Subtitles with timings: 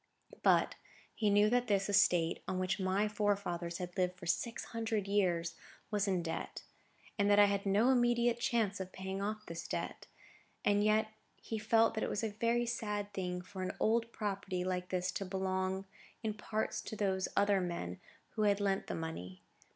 [0.41, 0.73] But
[1.13, 6.23] he knew that this estate—on which my forefathers had lived for six hundred years—was in
[6.23, 6.63] debt,
[7.19, 10.07] and that I had no immediate chance of paying off this debt;
[10.65, 14.63] and yet he felt that it was a very sad thing for an old property
[14.63, 15.85] like this to belong
[16.23, 17.99] in part to those other men,
[18.29, 19.43] who had lent the money.